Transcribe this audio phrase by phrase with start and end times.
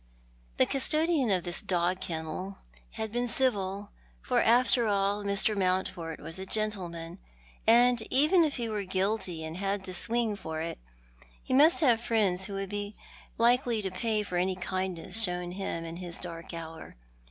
[0.57, 2.57] The custodian of this dog kennel
[2.93, 3.91] had been civil,
[4.23, 5.55] for after all Mr.
[5.55, 7.19] Mountford was a gentleman,
[7.67, 10.79] and even if he were guilty and had to swing for it,
[11.43, 12.95] he must have friends who would be
[13.37, 16.95] likely to pay for any kindness shown him in his dark hour.